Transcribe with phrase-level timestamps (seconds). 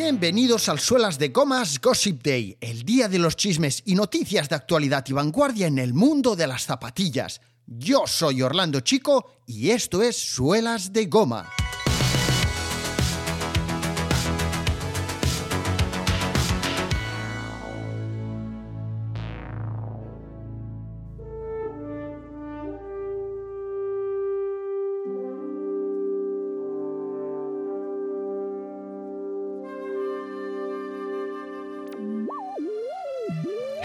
[0.00, 4.54] Bienvenidos al Suelas de Gomas Gossip Day, el día de los chismes y noticias de
[4.54, 7.40] actualidad y vanguardia en el mundo de las zapatillas.
[7.66, 11.50] Yo soy Orlando Chico y esto es Suelas de Goma.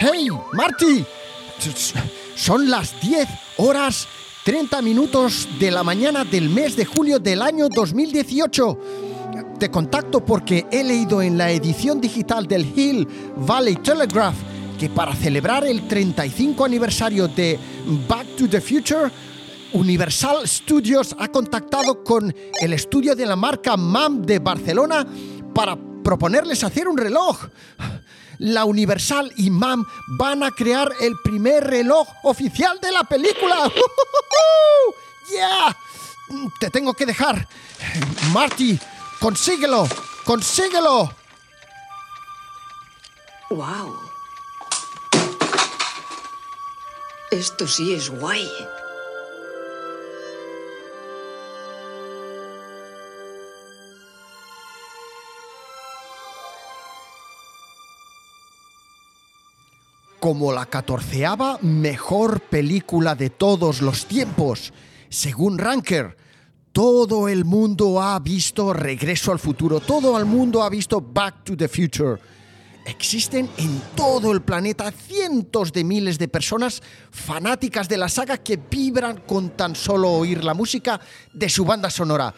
[0.05, 1.05] ¡Hey, Marty!
[2.35, 3.25] Son las 10
[3.55, 4.05] horas
[4.43, 8.79] 30 minutos de la mañana del mes de julio del año 2018.
[9.57, 13.07] Te contacto porque he leído en la edición digital del Hill
[13.37, 14.35] Valley Telegraph
[14.77, 17.57] que para celebrar el 35 aniversario de
[18.05, 19.09] Back to the Future,
[19.71, 25.07] Universal Studios ha contactado con el estudio de la marca MAM de Barcelona
[25.55, 27.37] para proponerles hacer un reloj
[28.43, 33.71] la Universal y MAM van a crear el primer reloj oficial de la película.
[35.31, 35.77] ¡Yeah!
[36.59, 37.47] Te tengo que dejar.
[38.33, 38.77] Marty,
[39.21, 39.87] consíguelo,
[40.25, 41.13] consíguelo.
[43.49, 43.97] ¡Wow!
[47.31, 48.49] Esto sí es guay.
[60.23, 64.71] Como la catorceava mejor película de todos los tiempos.
[65.09, 66.15] Según Ranker,
[66.71, 71.57] todo el mundo ha visto Regreso al Futuro, todo el mundo ha visto Back to
[71.57, 72.21] the Future.
[72.85, 78.55] Existen en todo el planeta cientos de miles de personas fanáticas de la saga que
[78.55, 81.01] vibran con tan solo oír la música
[81.33, 82.33] de su banda sonora.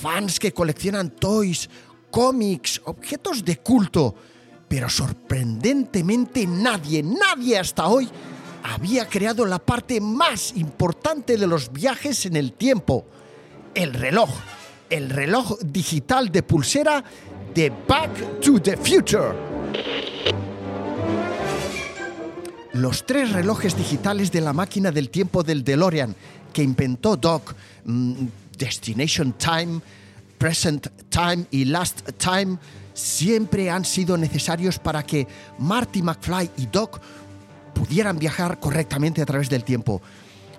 [0.00, 1.68] Fans que coleccionan toys,
[2.10, 4.14] cómics, objetos de culto
[4.68, 8.08] pero sorprendentemente nadie, nadie hasta hoy
[8.62, 13.06] había creado la parte más importante de los viajes en el tiempo,
[13.74, 14.28] el reloj,
[14.90, 17.02] el reloj digital de pulsera
[17.54, 19.32] de Back to the Future.
[22.74, 26.14] Los tres relojes digitales de la máquina del tiempo del DeLorean
[26.52, 28.26] que inventó Doc, mm,
[28.56, 29.80] Destination Time,
[30.36, 32.58] Present Time y Last Time,
[32.98, 35.26] siempre han sido necesarios para que
[35.58, 37.00] Marty McFly y Doc
[37.72, 40.02] pudieran viajar correctamente a través del tiempo.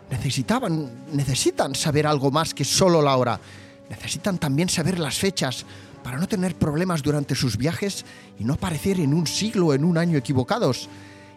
[0.09, 3.39] Necesitaban, necesitan saber algo más que solo la hora.
[3.89, 5.65] Necesitan también saber las fechas
[6.03, 8.05] para no tener problemas durante sus viajes
[8.39, 10.87] y no aparecer en un siglo o en un año equivocados.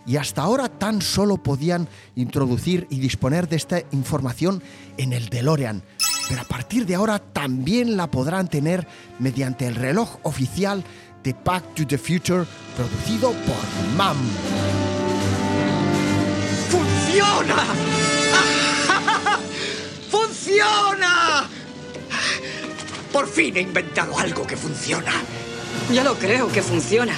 [0.07, 4.63] Y hasta ahora tan solo podían introducir y disponer de esta información
[4.97, 5.83] en el DeLorean
[6.33, 8.87] pero a partir de ahora también la podrán tener
[9.19, 10.83] mediante el reloj oficial
[11.23, 14.17] de Back to the Future producido por MAM.
[16.71, 17.57] ¡Funciona!
[20.11, 21.51] ¡Funciona!
[23.13, 25.13] Por fin he inventado algo que funciona.
[25.93, 27.13] Ya lo creo que funciona.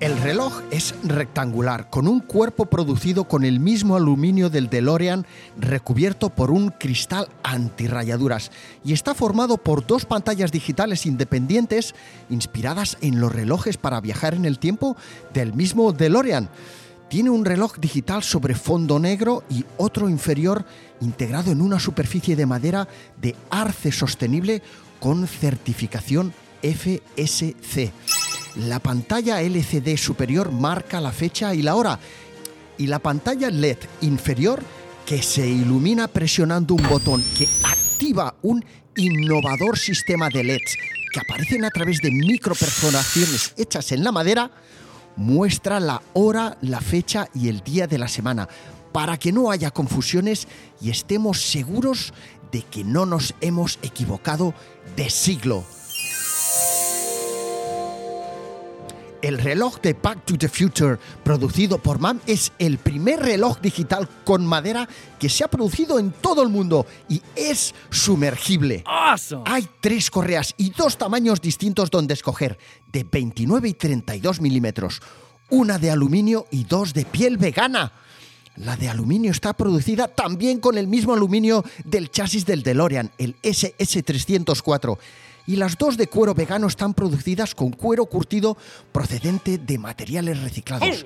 [0.00, 5.26] El reloj es rectangular, con un cuerpo producido con el mismo aluminio del DeLorean
[5.58, 8.50] recubierto por un cristal antirrayaduras
[8.82, 11.94] y está formado por dos pantallas digitales independientes
[12.30, 14.96] inspiradas en los relojes para viajar en el tiempo
[15.34, 16.48] del mismo DeLorean.
[17.10, 20.64] Tiene un reloj digital sobre fondo negro y otro inferior
[21.02, 22.88] integrado en una superficie de madera
[23.20, 24.62] de arce sostenible
[24.98, 26.32] con certificación
[26.62, 27.92] FSC.
[28.56, 31.98] La pantalla LCD superior marca la fecha y la hora
[32.78, 34.62] y la pantalla LED inferior
[35.06, 38.64] que se ilumina presionando un botón que activa un
[38.96, 40.76] innovador sistema de LEDs
[41.12, 44.50] que aparecen a través de microperforaciones hechas en la madera,
[45.16, 48.48] muestra la hora, la fecha y el día de la semana
[48.92, 50.48] para que no haya confusiones
[50.80, 52.12] y estemos seguros
[52.50, 54.54] de que no nos hemos equivocado
[54.96, 55.64] de siglo.
[59.30, 64.08] El reloj de Back to the Future, producido por MAM, es el primer reloj digital
[64.24, 64.88] con madera
[65.20, 68.82] que se ha producido en todo el mundo y es sumergible.
[69.44, 72.58] Hay tres correas y dos tamaños distintos donde escoger,
[72.90, 75.00] de 29 y 32 milímetros,
[75.48, 77.92] una de aluminio y dos de piel vegana.
[78.56, 83.36] La de aluminio está producida también con el mismo aluminio del chasis del DeLorean, el
[83.42, 84.98] SS304
[85.50, 88.56] y las dos de cuero vegano están producidas con cuero curtido
[88.92, 91.04] procedente de materiales reciclados.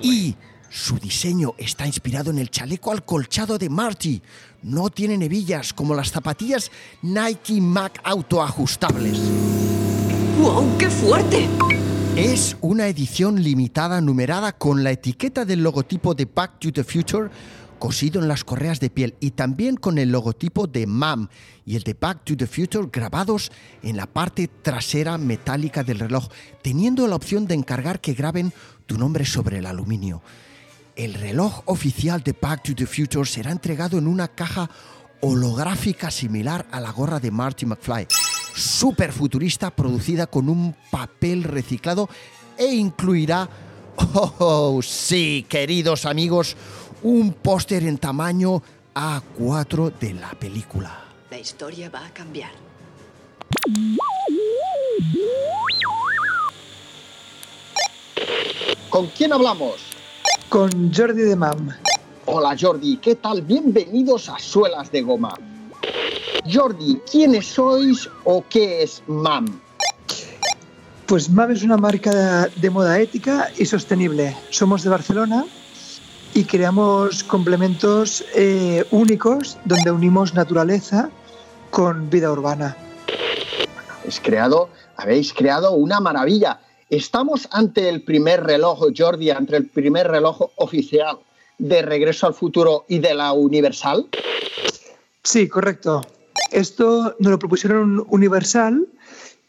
[0.00, 0.34] Y
[0.70, 4.22] su diseño está inspirado en el chaleco alcolchado de Marty.
[4.62, 6.70] No tiene hebillas como las zapatillas
[7.02, 9.18] Nike Mac autoajustables.
[10.40, 10.78] ¡Wow!
[10.78, 11.46] ¡Qué fuerte!
[12.16, 17.28] Es una edición limitada numerada con la etiqueta del logotipo de Back to the Future
[17.82, 21.26] cosido en las correas de piel y también con el logotipo de MAM
[21.66, 23.50] y el de Back to the Future grabados
[23.82, 26.28] en la parte trasera metálica del reloj,
[26.62, 28.52] teniendo la opción de encargar que graben
[28.86, 30.22] tu nombre sobre el aluminio.
[30.94, 34.70] El reloj oficial de Back to the Future será entregado en una caja
[35.20, 38.06] holográfica similar a la gorra de Marty McFly,
[38.54, 42.08] súper futurista, producida con un papel reciclado
[42.56, 43.48] e incluirá,
[44.14, 46.56] oh, sí, queridos amigos,
[47.02, 48.62] un póster en tamaño
[48.94, 51.04] A4 de la película.
[51.30, 52.50] La historia va a cambiar.
[58.88, 59.76] ¿Con quién hablamos?
[60.48, 61.70] Con Jordi de Mam.
[62.26, 63.42] Hola Jordi, ¿qué tal?
[63.42, 65.34] Bienvenidos a Suelas de Goma.
[66.50, 69.60] Jordi, ¿quiénes sois o qué es MAM?
[71.06, 74.36] Pues MAM es una marca de moda ética y sostenible.
[74.50, 75.46] Somos de Barcelona
[76.34, 81.10] y creamos complementos eh, únicos donde unimos naturaleza
[81.70, 82.76] con vida urbana.
[83.98, 86.60] Habéis creado, habéis creado una maravilla.
[86.88, 91.18] Estamos ante el primer reloj, Jordi, ante el primer reloj oficial
[91.58, 94.08] de Regreso al Futuro y de la Universal.
[95.22, 96.02] Sí, correcto.
[96.50, 98.86] Esto nos lo propusieron Universal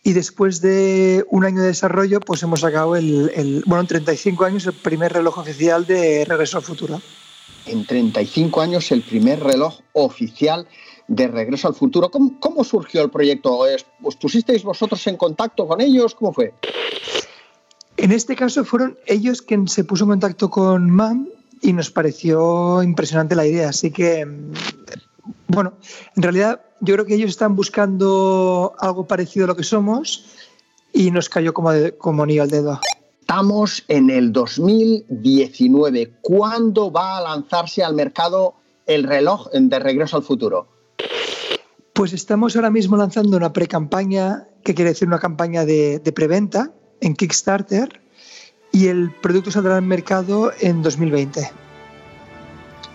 [0.03, 4.43] y después de un año de desarrollo, pues hemos sacado el, el, bueno, en 35
[4.43, 7.01] años el primer reloj oficial de Regreso al Futuro.
[7.65, 10.67] En 35 años el primer reloj oficial
[11.07, 12.11] de Regreso al Futuro.
[12.11, 13.65] ¿Cómo, cómo surgió el proyecto?
[14.01, 16.15] ¿Os pusisteis vosotros en contacto con ellos?
[16.15, 16.53] ¿Cómo fue?
[17.95, 21.29] En este caso fueron ellos quien se puso en contacto con MAM
[21.61, 23.69] y nos pareció impresionante la idea.
[23.69, 24.27] Así que,
[25.47, 25.73] bueno,
[26.15, 30.25] en realidad yo creo que ellos están buscando algo parecido a lo que somos
[30.91, 32.79] y nos cayó como, de, como anillo al dedo.
[33.21, 36.13] Estamos en el 2019.
[36.21, 38.55] ¿Cuándo va a lanzarse al mercado
[38.85, 40.67] el reloj de Regreso al Futuro?
[41.93, 46.73] Pues estamos ahora mismo lanzando una pre-campaña, que quiere decir una campaña de, de preventa
[47.01, 48.01] en Kickstarter,
[48.71, 51.62] y el producto saldrá al mercado en 2020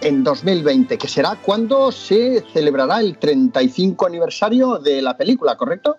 [0.00, 5.96] en 2020, que será cuando se celebrará el 35 aniversario de la película, ¿correcto?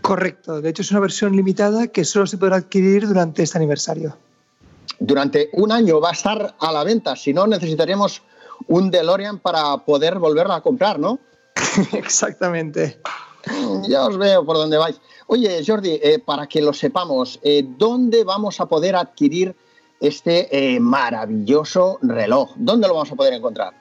[0.00, 4.16] Correcto, de hecho es una versión limitada que solo se podrá adquirir durante este aniversario.
[4.98, 8.22] Durante un año va a estar a la venta, si no necesitaremos
[8.66, 11.18] un DeLorean para poder volverla a comprar, ¿no?
[11.92, 13.00] Exactamente.
[13.88, 15.00] Ya os veo por dónde vais.
[15.26, 19.54] Oye, Jordi, eh, para que lo sepamos, eh, ¿dónde vamos a poder adquirir
[20.00, 22.52] este eh, maravilloso reloj.
[22.56, 23.74] ¿Dónde lo vamos a poder encontrar?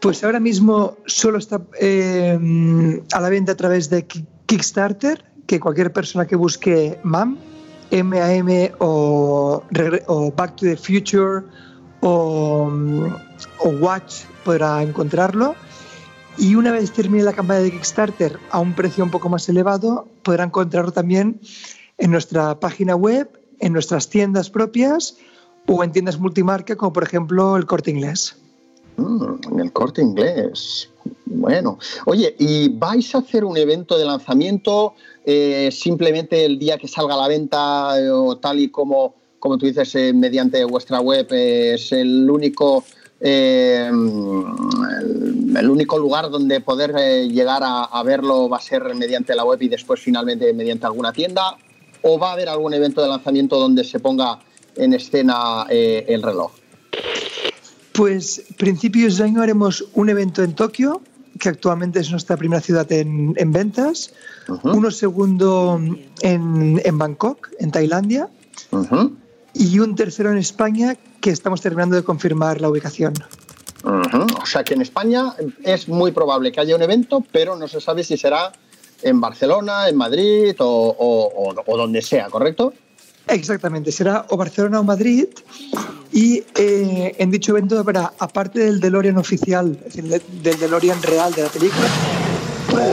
[0.00, 2.38] Pues ahora mismo solo está eh,
[3.12, 7.38] a la venta a través de Kickstarter, que cualquier persona que busque MAM,
[7.90, 9.62] MAM o,
[10.06, 11.44] o Back to the Future
[12.00, 12.70] o,
[13.58, 15.54] o Watch podrá encontrarlo.
[16.38, 20.06] Y una vez termine la campaña de Kickstarter a un precio un poco más elevado,
[20.22, 21.40] podrá encontrarlo también
[21.96, 23.30] en nuestra página web
[23.60, 25.16] en nuestras tiendas propias
[25.66, 28.36] o en tiendas multimarca, como por ejemplo el corte inglés.
[28.96, 30.88] Mm, el corte inglés.
[31.26, 34.94] Bueno, oye, ¿y vais a hacer un evento de lanzamiento
[35.24, 39.58] eh, simplemente el día que salga a la venta eh, o tal y como, como
[39.58, 42.84] tú dices, eh, mediante vuestra web es el único,
[43.20, 43.92] el,
[45.56, 46.94] el, único lugar donde poder
[47.28, 51.12] llegar a, a verlo va a ser mediante la web y después finalmente mediante alguna
[51.12, 51.56] tienda?
[52.08, 54.38] O va a haber algún evento de lanzamiento donde se ponga
[54.76, 56.52] en escena eh, el reloj?
[57.92, 61.02] Pues principios de año haremos un evento en Tokio,
[61.40, 64.12] que actualmente es nuestra primera ciudad en, en ventas,
[64.48, 64.76] uh -huh.
[64.76, 65.80] uno segundo
[66.22, 68.28] en, en, Bangkok, en Tailandia,
[68.70, 69.12] uh -huh.
[69.54, 73.14] y un tercero en España, que estamos terminando de confirmar la ubicación.
[73.82, 74.42] Uh -huh.
[74.42, 75.34] O sea que en España
[75.64, 78.52] es muy probable que haya un evento, pero no se sabe si será
[79.02, 82.72] en Barcelona, en Madrid o, o, o, o, donde sea, ¿correcto?
[83.28, 85.26] Exactamente, será o Barcelona o Madrid
[86.12, 91.32] y eh, en dicho evento habrá, aparte del DeLorean oficial, es decir, del DeLorean real
[91.34, 91.88] de la película.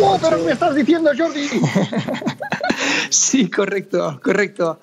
[0.01, 1.47] ¡Oh, pero me estás diciendo, Jordi!
[3.09, 4.79] sí, correcto, correcto.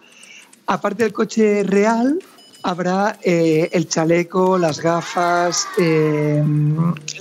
[0.66, 2.18] Aparte del coche real,
[2.62, 6.42] habrá eh, el chaleco, las gafas, eh,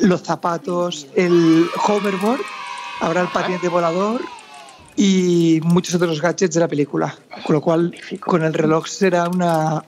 [0.02, 2.42] los zapatos, el hoverboard
[3.00, 4.22] habrá el patinete volador
[4.96, 7.16] y muchos otros gadgets de la película.
[7.46, 9.84] Con lo cual, con el reloj será una,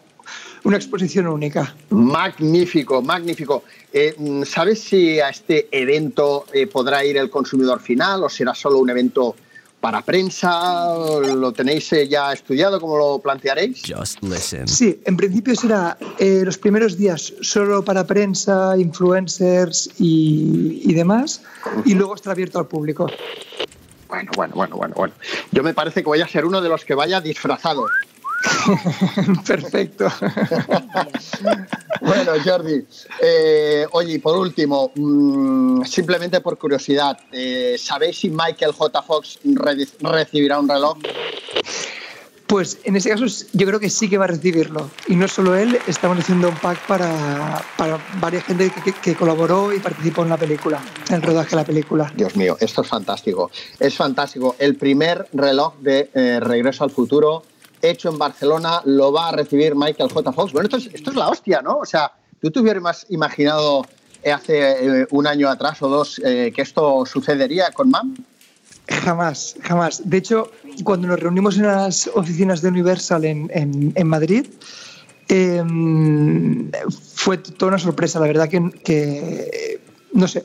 [0.64, 1.76] una exposición única.
[1.90, 3.64] Magnífico, magnífico.
[3.92, 4.16] Eh,
[4.46, 8.90] ¿Sabes si a este evento eh, podrá ir el consumidor final o será solo un
[8.90, 9.36] evento
[9.82, 10.96] para prensa?
[11.36, 12.80] ¿Lo tenéis eh, ya estudiado?
[12.80, 13.82] ¿Cómo lo plantearéis?
[14.68, 21.42] Sí, en principio será eh, los primeros días solo para prensa, influencers y, y demás,
[21.84, 23.08] y luego estará abierto al público.
[24.08, 25.14] Bueno, bueno, bueno, bueno, bueno.
[25.52, 27.88] Yo me parece que voy a ser uno de los que vaya disfrazado.
[29.48, 30.08] Perfecto.
[32.02, 32.86] bueno, Jordi,
[33.22, 39.02] eh, oye, y por último, mm, simplemente por curiosidad, eh, ¿sabéis si Michael J.
[39.04, 39.40] Fox
[40.02, 40.98] recibirá un reloj?
[42.52, 44.90] Pues en ese caso yo creo que sí que va a recibirlo.
[45.08, 48.70] Y no solo él, estamos haciendo un pack para, para varias gente
[49.02, 52.12] que, colaboró y participó en la película, en el rodaje de la película.
[52.14, 53.50] Dios mío, esto es fantástico.
[53.80, 54.58] Es fantástico.
[54.60, 57.44] El primer reloj de eh, Regreso al Futuro
[57.82, 60.32] hecho en Barcelona lo va a recibir Michael J.
[60.32, 60.54] Fox.
[60.54, 61.78] Bueno, esto es, esto es la hostia, ¿no?
[61.78, 62.12] O sea,
[62.42, 63.86] ¿tú te hubieras imaginado
[64.24, 68.16] eh, hace eh, un año atrás o dos eh, que esto sucedería con MAM?
[68.88, 70.02] Jamás, jamás.
[70.10, 70.52] De hecho,
[70.84, 74.48] cuando nos reunimos en las oficinas de Universal en, Madrid,
[75.28, 76.70] em,
[77.16, 79.82] fue toda una sorpresa, la verdad que, que,
[80.14, 80.44] no sé,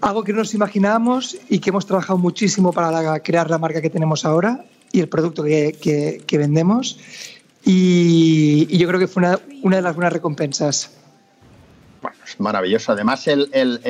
[0.00, 3.90] algo que no nos imaginábamos y que hemos trabajado muchísimo para crear la marca que
[3.90, 6.98] tenemos ahora y el producto que, que, vendemos.
[7.64, 10.92] Y, yo creo que fue una, una, de las buenas recompensas.
[12.00, 12.92] Bueno, es maravilloso.
[12.92, 13.80] Además, el, el,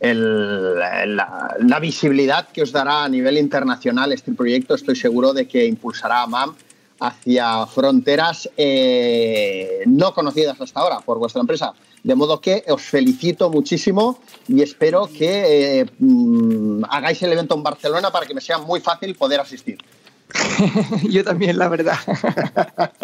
[0.00, 5.48] el, la, la, visibilidad que os dará a nivel internacional este proyecto, estoy seguro de
[5.48, 6.54] que impulsará a MAM
[7.00, 11.72] hacia fronteras eh, no conocidas hasta ahora por vuestra empresa.
[12.02, 17.62] De modo que os felicito muchísimo y espero que eh, mm, hagáis el evento en
[17.62, 19.78] Barcelona para que me sea muy fácil poder asistir.
[21.10, 21.98] Yo también, la verdad.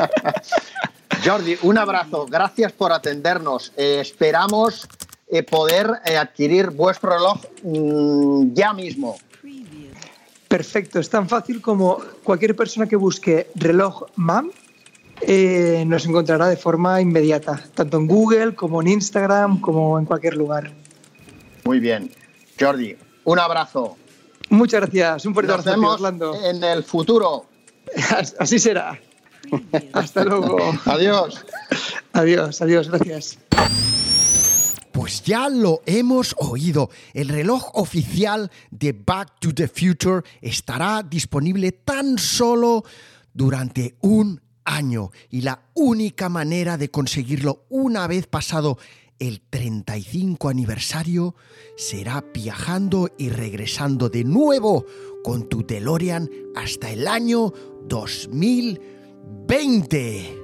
[1.25, 2.27] Jordi, un abrazo.
[2.27, 3.73] Gracias por atendernos.
[3.77, 4.87] Eh, esperamos
[5.29, 9.17] eh, poder eh, adquirir vuestro reloj mm, ya mismo.
[10.49, 11.01] Perfecto.
[11.01, 14.51] Es tan fácil como cualquier persona que busque reloj MAM
[15.87, 20.71] nos encontrará de forma inmediata, tanto en Google como en Instagram, como en cualquier lugar.
[21.65, 22.11] Muy bien.
[22.61, 23.97] Jordi, un abrazo.
[24.51, 25.27] Muchas gracias.
[25.27, 26.35] Un fuerte abrazo, Orlando.
[26.43, 27.47] En el futuro.
[28.39, 28.99] Así será.
[29.93, 30.59] Hasta luego.
[30.87, 31.45] Adiós.
[32.13, 33.39] Adiós, adiós, gracias.
[34.93, 36.89] Pues ya lo hemos oído.
[37.13, 42.85] El reloj oficial de Back to the Future estará disponible tan solo
[43.33, 45.11] durante un año.
[45.31, 48.79] Y la única manera de conseguirlo una vez pasado
[49.19, 51.35] el 35 aniversario
[51.77, 54.85] será viajando y regresando de nuevo
[55.23, 57.53] con tu DeLorean hasta el año
[57.89, 60.43] 2020.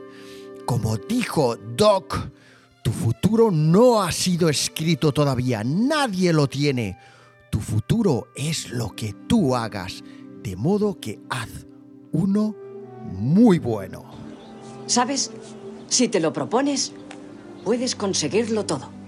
[0.67, 2.31] Como dijo Doc,
[2.83, 6.97] tu futuro no ha sido escrito todavía, nadie lo tiene.
[7.51, 10.05] Tu futuro es lo que tú hagas,
[10.43, 11.51] de modo que haz
[12.13, 12.55] uno
[13.13, 14.05] muy bueno.
[14.87, 15.31] ¿Sabes?
[15.89, 16.95] Si te lo propones,
[17.65, 19.00] Puedes conseguirlo todo.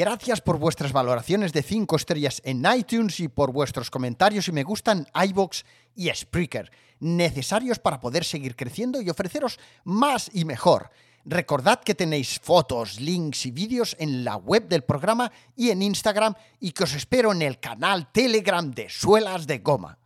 [0.00, 4.62] Gracias por vuestras valoraciones de 5 estrellas en iTunes y por vuestros comentarios y me
[4.62, 10.88] gustan iBox y Spreaker, necesarios para poder seguir creciendo y ofreceros más y mejor.
[11.26, 16.32] Recordad que tenéis fotos, links y vídeos en la web del programa y en Instagram
[16.60, 19.99] y que os espero en el canal Telegram de Suelas de Goma.